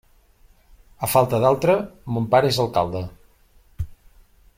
A 1.07 1.09
falta 1.15 1.41
d'altre, 1.43 1.75
mon 2.15 2.25
pare 2.37 2.51
és 2.55 2.59
alcalde. 2.65 3.03